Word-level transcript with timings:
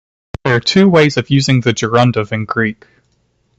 There 0.43 0.55
are 0.55 0.59
two 0.59 0.89
ways 0.89 1.15
of 1.17 1.29
using 1.29 1.61
the 1.61 1.73
gerundive 1.75 2.31
in 2.31 2.45
Greek. 2.45 2.87